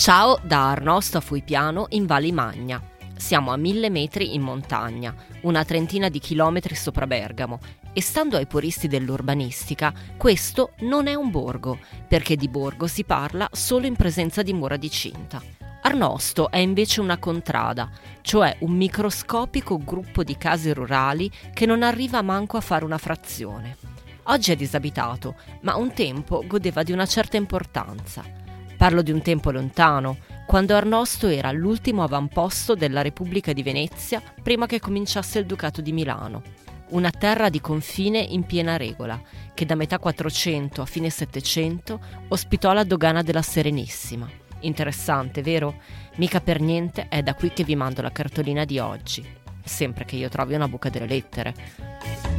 Ciao 0.00 0.40
da 0.42 0.70
Arnosto 0.70 1.18
a 1.18 1.20
Fuipiano 1.20 1.84
in 1.90 2.06
Valle 2.06 2.32
Magna. 2.32 2.82
Siamo 3.18 3.52
a 3.52 3.58
mille 3.58 3.90
metri 3.90 4.32
in 4.34 4.40
montagna, 4.40 5.14
una 5.42 5.62
trentina 5.62 6.08
di 6.08 6.18
chilometri 6.18 6.74
sopra 6.74 7.06
Bergamo 7.06 7.58
e 7.92 8.00
stando 8.00 8.38
ai 8.38 8.46
puristi 8.46 8.88
dell'urbanistica, 8.88 9.92
questo 10.16 10.72
non 10.80 11.06
è 11.06 11.12
un 11.12 11.30
borgo, 11.30 11.78
perché 12.08 12.36
di 12.36 12.48
borgo 12.48 12.86
si 12.86 13.04
parla 13.04 13.46
solo 13.52 13.84
in 13.84 13.94
presenza 13.94 14.40
di 14.40 14.54
mura 14.54 14.78
di 14.78 14.90
cinta. 14.90 15.42
Arnosto 15.82 16.50
è 16.50 16.56
invece 16.56 17.02
una 17.02 17.18
contrada, 17.18 17.90
cioè 18.22 18.56
un 18.60 18.72
microscopico 18.72 19.76
gruppo 19.76 20.24
di 20.24 20.38
case 20.38 20.72
rurali 20.72 21.30
che 21.52 21.66
non 21.66 21.82
arriva 21.82 22.22
manco 22.22 22.56
a 22.56 22.62
fare 22.62 22.86
una 22.86 22.96
frazione. 22.96 23.76
Oggi 24.22 24.50
è 24.50 24.56
disabitato, 24.56 25.34
ma 25.60 25.76
un 25.76 25.92
tempo 25.92 26.42
godeva 26.46 26.82
di 26.82 26.92
una 26.92 27.04
certa 27.04 27.36
importanza. 27.36 28.48
Parlo 28.80 29.02
di 29.02 29.12
un 29.12 29.20
tempo 29.20 29.50
lontano, 29.50 30.16
quando 30.46 30.74
Arnosto 30.74 31.26
era 31.26 31.52
l'ultimo 31.52 32.02
avamposto 32.02 32.74
della 32.74 33.02
Repubblica 33.02 33.52
di 33.52 33.62
Venezia 33.62 34.22
prima 34.42 34.64
che 34.64 34.80
cominciasse 34.80 35.38
il 35.38 35.44
Ducato 35.44 35.82
di 35.82 35.92
Milano. 35.92 36.42
Una 36.88 37.10
terra 37.10 37.50
di 37.50 37.60
confine 37.60 38.20
in 38.20 38.44
piena 38.44 38.78
regola, 38.78 39.20
che 39.52 39.66
da 39.66 39.74
metà 39.74 39.98
400 39.98 40.80
a 40.80 40.86
fine 40.86 41.10
700 41.10 42.00
ospitò 42.28 42.72
la 42.72 42.84
dogana 42.84 43.20
della 43.20 43.42
Serenissima. 43.42 44.26
Interessante, 44.60 45.42
vero? 45.42 45.82
Mica 46.14 46.40
per 46.40 46.62
niente 46.62 47.08
è 47.10 47.22
da 47.22 47.34
qui 47.34 47.52
che 47.52 47.64
vi 47.64 47.76
mando 47.76 48.00
la 48.00 48.10
cartolina 48.10 48.64
di 48.64 48.78
oggi, 48.78 49.22
sempre 49.62 50.06
che 50.06 50.16
io 50.16 50.30
trovi 50.30 50.54
una 50.54 50.68
buca 50.68 50.88
delle 50.88 51.06
lettere. 51.06 52.29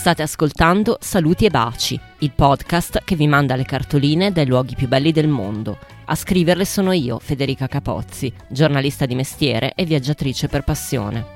State 0.00 0.22
ascoltando 0.22 0.96
Saluti 0.98 1.44
e 1.44 1.50
Baci, 1.50 2.00
il 2.20 2.32
podcast 2.34 3.04
che 3.04 3.16
vi 3.16 3.26
manda 3.26 3.54
le 3.54 3.66
cartoline 3.66 4.32
dai 4.32 4.46
luoghi 4.46 4.74
più 4.74 4.88
belli 4.88 5.12
del 5.12 5.28
mondo. 5.28 5.76
A 6.06 6.14
scriverle 6.14 6.64
sono 6.64 6.92
io, 6.92 7.18
Federica 7.18 7.66
Capozzi, 7.66 8.32
giornalista 8.48 9.04
di 9.04 9.14
mestiere 9.14 9.74
e 9.74 9.84
viaggiatrice 9.84 10.48
per 10.48 10.64
passione. 10.64 11.26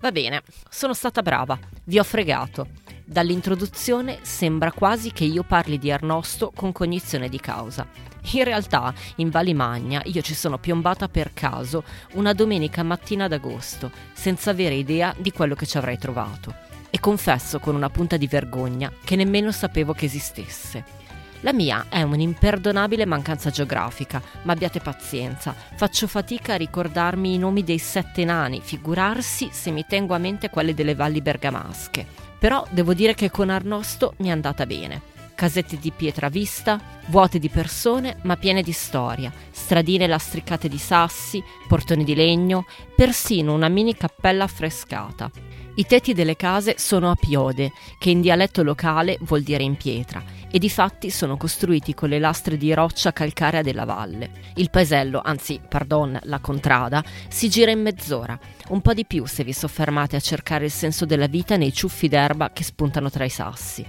Va 0.00 0.10
bene, 0.10 0.42
sono 0.70 0.94
stata 0.94 1.20
brava, 1.20 1.58
vi 1.84 1.98
ho 1.98 2.02
fregato. 2.02 2.66
Dall'introduzione 3.04 4.18
sembra 4.22 4.70
quasi 4.70 5.12
che 5.12 5.24
io 5.24 5.42
parli 5.42 5.78
di 5.78 5.90
Arnosto 5.90 6.52
con 6.54 6.72
cognizione 6.72 7.28
di 7.28 7.40
causa. 7.40 7.86
In 8.32 8.44
realtà, 8.44 8.94
in 9.16 9.28
Valimagna 9.30 10.00
io 10.04 10.22
ci 10.22 10.34
sono 10.34 10.58
piombata 10.58 11.08
per 11.08 11.32
caso 11.34 11.82
una 12.12 12.32
domenica 12.32 12.82
mattina 12.82 13.26
d'agosto, 13.26 13.90
senza 14.12 14.50
avere 14.50 14.74
idea 14.74 15.14
di 15.18 15.32
quello 15.32 15.54
che 15.54 15.66
ci 15.66 15.76
avrei 15.76 15.98
trovato. 15.98 16.54
E 16.90 17.00
confesso 17.00 17.58
con 17.58 17.74
una 17.74 17.90
punta 17.90 18.16
di 18.16 18.26
vergogna 18.26 18.92
che 19.02 19.16
nemmeno 19.16 19.50
sapevo 19.50 19.92
che 19.92 20.04
esistesse. 20.04 21.00
La 21.40 21.52
mia 21.52 21.86
è 21.88 22.02
un'imperdonabile 22.02 23.04
mancanza 23.04 23.50
geografica, 23.50 24.22
ma 24.42 24.52
abbiate 24.52 24.78
pazienza, 24.78 25.52
faccio 25.74 26.06
fatica 26.06 26.54
a 26.54 26.56
ricordarmi 26.56 27.34
i 27.34 27.38
nomi 27.38 27.64
dei 27.64 27.78
sette 27.78 28.24
nani, 28.24 28.60
figurarsi 28.62 29.48
se 29.50 29.72
mi 29.72 29.84
tengo 29.88 30.14
a 30.14 30.18
mente 30.18 30.50
quelle 30.50 30.72
delle 30.72 30.94
valli 30.94 31.20
bergamasche. 31.20 32.31
Però 32.42 32.66
devo 32.70 32.92
dire 32.92 33.14
che 33.14 33.30
con 33.30 33.50
Arnosto 33.50 34.14
mi 34.16 34.26
è 34.26 34.32
andata 34.32 34.66
bene. 34.66 35.00
Casette 35.36 35.78
di 35.78 35.92
pietra 35.92 36.28
vista, 36.28 36.80
vuote 37.06 37.38
di 37.38 37.48
persone 37.48 38.16
ma 38.22 38.36
piene 38.36 38.62
di 38.62 38.72
storia, 38.72 39.32
stradine 39.52 40.08
lastricate 40.08 40.68
di 40.68 40.76
sassi, 40.76 41.40
portoni 41.68 42.02
di 42.02 42.16
legno, 42.16 42.66
persino 42.96 43.54
una 43.54 43.68
mini 43.68 43.96
cappella 43.96 44.42
affrescata. 44.42 45.30
I 45.76 45.86
tetti 45.86 46.14
delle 46.14 46.34
case 46.34 46.74
sono 46.78 47.10
a 47.10 47.14
piode, 47.14 47.70
che 47.96 48.10
in 48.10 48.20
dialetto 48.20 48.64
locale 48.64 49.18
vuol 49.20 49.42
dire 49.42 49.62
in 49.62 49.76
pietra, 49.76 50.20
e 50.54 50.58
di 50.58 50.68
fatti 50.68 51.08
sono 51.08 51.38
costruiti 51.38 51.94
con 51.94 52.10
le 52.10 52.18
lastre 52.18 52.58
di 52.58 52.74
roccia 52.74 53.10
calcarea 53.10 53.62
della 53.62 53.86
valle. 53.86 54.30
Il 54.56 54.68
paesello, 54.68 55.22
anzi, 55.24 55.58
pardon, 55.66 56.18
la 56.24 56.40
contrada, 56.40 57.02
si 57.28 57.48
gira 57.48 57.70
in 57.70 57.80
mezz'ora, 57.80 58.38
un 58.68 58.82
po' 58.82 58.92
di 58.92 59.06
più 59.06 59.24
se 59.24 59.44
vi 59.44 59.54
soffermate 59.54 60.14
a 60.14 60.20
cercare 60.20 60.66
il 60.66 60.70
senso 60.70 61.06
della 61.06 61.26
vita 61.26 61.56
nei 61.56 61.72
ciuffi 61.72 62.06
d'erba 62.06 62.50
che 62.52 62.64
spuntano 62.64 63.08
tra 63.08 63.24
i 63.24 63.30
sassi. 63.30 63.84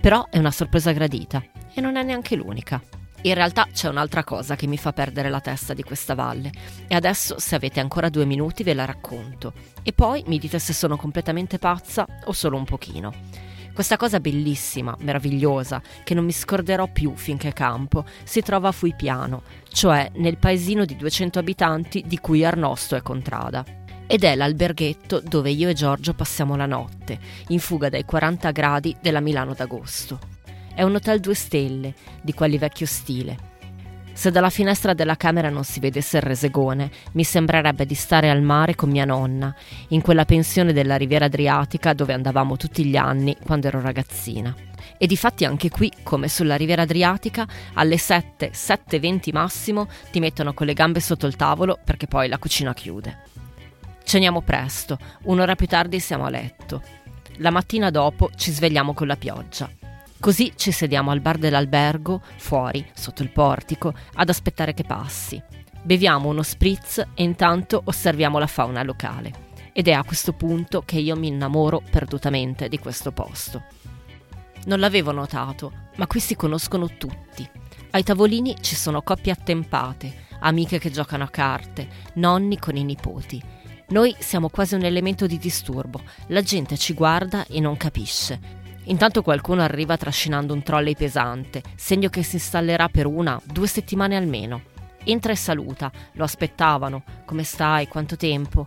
Però 0.00 0.26
è 0.30 0.38
una 0.38 0.50
sorpresa 0.50 0.92
gradita, 0.92 1.44
e 1.74 1.80
non 1.82 1.96
è 1.96 2.02
neanche 2.02 2.34
l'unica. 2.34 2.80
In 3.22 3.34
realtà 3.34 3.66
c'è 3.70 3.88
un'altra 3.88 4.24
cosa 4.24 4.56
che 4.56 4.66
mi 4.66 4.78
fa 4.78 4.94
perdere 4.94 5.28
la 5.28 5.40
testa 5.40 5.74
di 5.74 5.82
questa 5.82 6.14
valle 6.14 6.50
e 6.86 6.94
adesso 6.94 7.38
se 7.38 7.56
avete 7.56 7.80
ancora 7.80 8.08
due 8.08 8.24
minuti 8.24 8.62
ve 8.62 8.72
la 8.72 8.84
racconto 8.84 9.52
e 9.82 9.92
poi 9.92 10.22
mi 10.28 10.38
dite 10.38 10.60
se 10.60 10.72
sono 10.72 10.96
completamente 10.96 11.58
pazza 11.58 12.06
o 12.24 12.32
solo 12.32 12.56
un 12.56 12.64
pochino. 12.64 13.12
Questa 13.76 13.98
cosa 13.98 14.20
bellissima, 14.20 14.96
meravigliosa, 15.00 15.82
che 16.02 16.14
non 16.14 16.24
mi 16.24 16.32
scorderò 16.32 16.86
più 16.86 17.14
finché 17.14 17.52
campo, 17.52 18.06
si 18.24 18.40
trova 18.40 18.68
a 18.68 18.72
Fuipiano, 18.72 19.42
cioè 19.68 20.10
nel 20.14 20.38
paesino 20.38 20.86
di 20.86 20.96
200 20.96 21.38
abitanti 21.38 22.02
di 22.06 22.18
cui 22.18 22.42
Arnosto 22.42 22.96
è 22.96 23.02
contrada. 23.02 23.62
Ed 24.06 24.24
è 24.24 24.34
l'alberghetto 24.34 25.20
dove 25.20 25.50
io 25.50 25.68
e 25.68 25.74
Giorgio 25.74 26.14
passiamo 26.14 26.56
la 26.56 26.64
notte, 26.64 27.18
in 27.48 27.58
fuga 27.58 27.90
dai 27.90 28.06
40 28.06 28.50
gradi 28.50 28.96
della 28.98 29.20
Milano 29.20 29.52
d'agosto. 29.52 30.20
È 30.74 30.82
un 30.82 30.94
hotel 30.94 31.20
due 31.20 31.34
stelle, 31.34 31.94
di 32.22 32.32
quelli 32.32 32.56
vecchio 32.56 32.86
stile, 32.86 33.55
se 34.16 34.30
dalla 34.30 34.48
finestra 34.48 34.94
della 34.94 35.14
camera 35.14 35.50
non 35.50 35.62
si 35.62 35.78
vedesse 35.78 36.16
il 36.16 36.22
resegone, 36.22 36.90
mi 37.12 37.22
sembrerebbe 37.22 37.84
di 37.84 37.94
stare 37.94 38.30
al 38.30 38.40
mare 38.40 38.74
con 38.74 38.88
mia 38.88 39.04
nonna, 39.04 39.54
in 39.88 40.00
quella 40.00 40.24
pensione 40.24 40.72
della 40.72 40.96
Riviera 40.96 41.26
Adriatica 41.26 41.92
dove 41.92 42.14
andavamo 42.14 42.56
tutti 42.56 42.86
gli 42.86 42.96
anni 42.96 43.36
quando 43.44 43.66
ero 43.66 43.82
ragazzina. 43.82 44.56
E 44.96 45.06
difatti 45.06 45.44
anche 45.44 45.68
qui, 45.68 45.92
come 46.02 46.28
sulla 46.28 46.56
Riviera 46.56 46.82
Adriatica, 46.82 47.46
alle 47.74 47.98
7, 47.98 48.52
7.20 48.52 49.34
massimo 49.34 49.86
ti 50.10 50.18
mettono 50.18 50.54
con 50.54 50.64
le 50.64 50.72
gambe 50.72 51.00
sotto 51.00 51.26
il 51.26 51.36
tavolo 51.36 51.78
perché 51.84 52.06
poi 52.06 52.28
la 52.28 52.38
cucina 52.38 52.72
chiude. 52.72 53.18
Ceniamo 54.02 54.40
presto, 54.40 54.96
un'ora 55.24 55.54
più 55.56 55.66
tardi 55.66 56.00
siamo 56.00 56.24
a 56.24 56.30
letto. 56.30 56.80
La 57.40 57.50
mattina 57.50 57.90
dopo 57.90 58.30
ci 58.34 58.50
svegliamo 58.50 58.94
con 58.94 59.08
la 59.08 59.16
pioggia. 59.16 59.85
Così 60.26 60.54
ci 60.56 60.72
sediamo 60.72 61.12
al 61.12 61.20
bar 61.20 61.38
dell'albergo, 61.38 62.20
fuori, 62.38 62.84
sotto 62.94 63.22
il 63.22 63.30
portico, 63.30 63.94
ad 64.14 64.28
aspettare 64.28 64.74
che 64.74 64.82
passi. 64.82 65.40
Beviamo 65.84 66.28
uno 66.28 66.42
spritz 66.42 66.98
e 66.98 67.22
intanto 67.22 67.80
osserviamo 67.84 68.36
la 68.40 68.48
fauna 68.48 68.82
locale. 68.82 69.44
Ed 69.72 69.86
è 69.86 69.92
a 69.92 70.02
questo 70.02 70.32
punto 70.32 70.82
che 70.84 70.98
io 70.98 71.14
mi 71.14 71.28
innamoro 71.28 71.80
perdutamente 71.92 72.68
di 72.68 72.80
questo 72.80 73.12
posto. 73.12 73.66
Non 74.64 74.80
l'avevo 74.80 75.12
notato, 75.12 75.70
ma 75.94 76.08
qui 76.08 76.18
si 76.18 76.34
conoscono 76.34 76.96
tutti. 76.96 77.48
Ai 77.90 78.02
tavolini 78.02 78.56
ci 78.60 78.74
sono 78.74 79.02
coppie 79.02 79.30
attempate, 79.30 80.24
amiche 80.40 80.80
che 80.80 80.90
giocano 80.90 81.22
a 81.22 81.28
carte, 81.28 81.86
nonni 82.14 82.58
con 82.58 82.74
i 82.74 82.82
nipoti. 82.82 83.40
Noi 83.90 84.12
siamo 84.18 84.48
quasi 84.48 84.74
un 84.74 84.82
elemento 84.82 85.28
di 85.28 85.38
disturbo, 85.38 86.02
la 86.30 86.42
gente 86.42 86.76
ci 86.76 86.94
guarda 86.94 87.46
e 87.46 87.60
non 87.60 87.76
capisce. 87.76 88.64
Intanto 88.88 89.22
qualcuno 89.22 89.62
arriva 89.62 89.96
trascinando 89.96 90.52
un 90.52 90.62
trolley 90.62 90.94
pesante, 90.94 91.62
segno 91.74 92.08
che 92.08 92.22
si 92.22 92.36
installerà 92.36 92.88
per 92.88 93.06
una, 93.06 93.40
due 93.44 93.66
settimane 93.66 94.16
almeno. 94.16 94.62
Entra 95.04 95.32
e 95.32 95.36
saluta, 95.36 95.90
lo 96.12 96.24
aspettavano, 96.24 97.02
come 97.24 97.42
stai, 97.42 97.88
quanto 97.88 98.16
tempo. 98.16 98.66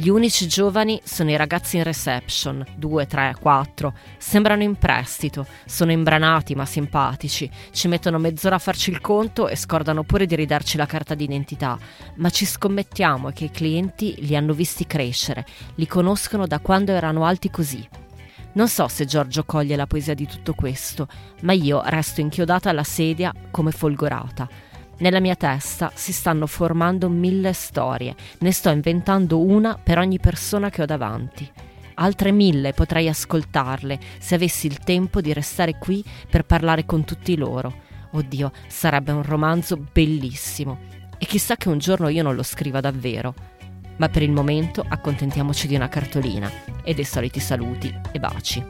Gli 0.00 0.08
unici 0.10 0.46
giovani 0.46 1.00
sono 1.02 1.30
i 1.30 1.36
ragazzi 1.36 1.76
in 1.76 1.82
reception, 1.82 2.64
due, 2.76 3.06
tre, 3.06 3.34
quattro. 3.38 3.94
Sembrano 4.16 4.62
in 4.62 4.76
prestito, 4.76 5.44
sono 5.66 5.90
imbranati 5.90 6.54
ma 6.54 6.64
simpatici. 6.64 7.50
Ci 7.72 7.88
mettono 7.88 8.18
mezz'ora 8.18 8.54
a 8.54 8.60
farci 8.60 8.90
il 8.90 9.00
conto 9.00 9.48
e 9.48 9.56
scordano 9.56 10.04
pure 10.04 10.24
di 10.24 10.36
ridarci 10.36 10.76
la 10.76 10.86
carta 10.86 11.16
d'identità. 11.16 11.76
Ma 12.14 12.30
ci 12.30 12.46
scommettiamo 12.46 13.30
che 13.30 13.46
i 13.46 13.50
clienti 13.50 14.14
li 14.20 14.36
hanno 14.36 14.52
visti 14.52 14.86
crescere, 14.86 15.44
li 15.74 15.86
conoscono 15.88 16.46
da 16.46 16.60
quando 16.60 16.92
erano 16.92 17.24
alti 17.24 17.50
così. 17.50 17.97
Non 18.58 18.66
so 18.66 18.88
se 18.88 19.04
Giorgio 19.04 19.44
coglie 19.44 19.76
la 19.76 19.86
poesia 19.86 20.14
di 20.14 20.26
tutto 20.26 20.52
questo, 20.52 21.06
ma 21.42 21.52
io 21.52 21.80
resto 21.84 22.20
inchiodata 22.20 22.70
alla 22.70 22.82
sedia 22.82 23.32
come 23.52 23.70
folgorata. 23.70 24.48
Nella 24.98 25.20
mia 25.20 25.36
testa 25.36 25.92
si 25.94 26.12
stanno 26.12 26.48
formando 26.48 27.08
mille 27.08 27.52
storie, 27.52 28.16
ne 28.40 28.50
sto 28.50 28.70
inventando 28.70 29.38
una 29.38 29.78
per 29.80 29.98
ogni 29.98 30.18
persona 30.18 30.70
che 30.70 30.82
ho 30.82 30.86
davanti. 30.86 31.48
Altre 31.94 32.32
mille 32.32 32.72
potrei 32.72 33.08
ascoltarle 33.08 33.96
se 34.18 34.34
avessi 34.34 34.66
il 34.66 34.80
tempo 34.80 35.20
di 35.20 35.32
restare 35.32 35.78
qui 35.78 36.02
per 36.28 36.42
parlare 36.42 36.84
con 36.84 37.04
tutti 37.04 37.36
loro. 37.36 37.72
Oddio, 38.10 38.50
sarebbe 38.66 39.12
un 39.12 39.22
romanzo 39.22 39.76
bellissimo. 39.76 40.80
E 41.16 41.26
chissà 41.26 41.54
che 41.54 41.68
un 41.68 41.78
giorno 41.78 42.08
io 42.08 42.24
non 42.24 42.34
lo 42.34 42.42
scriva 42.42 42.80
davvero 42.80 43.34
ma 43.98 44.08
per 44.08 44.22
il 44.22 44.30
momento 44.30 44.84
accontentiamoci 44.86 45.66
di 45.66 45.74
una 45.74 45.88
cartolina 45.88 46.48
e 46.88 46.94
dei 46.94 47.04
soliti 47.04 47.38
saluti 47.38 47.94
e 48.12 48.18
baci. 48.18 48.64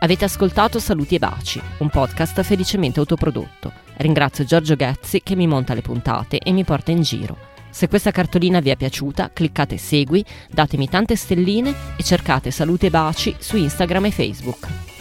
Avete 0.00 0.24
ascoltato 0.24 0.80
Saluti 0.80 1.14
e 1.14 1.18
Baci, 1.20 1.62
un 1.78 1.90
podcast 1.90 2.42
felicemente 2.42 2.98
autoprodotto. 2.98 3.72
Ringrazio 3.98 4.42
Giorgio 4.42 4.74
Ghezzi 4.74 5.22
che 5.22 5.36
mi 5.36 5.46
monta 5.46 5.74
le 5.74 5.80
puntate 5.80 6.38
e 6.38 6.50
mi 6.50 6.64
porta 6.64 6.90
in 6.90 7.02
giro. 7.02 7.38
Se 7.70 7.86
questa 7.86 8.10
cartolina 8.10 8.58
vi 8.58 8.70
è 8.70 8.76
piaciuta, 8.76 9.30
cliccate 9.32 9.76
segui, 9.76 10.24
datemi 10.50 10.88
tante 10.88 11.14
stelline 11.14 11.72
e 11.96 12.02
cercate 12.02 12.50
Saluti 12.50 12.86
e 12.86 12.90
Baci 12.90 13.36
su 13.38 13.56
Instagram 13.56 14.06
e 14.06 14.10
Facebook. 14.10 14.93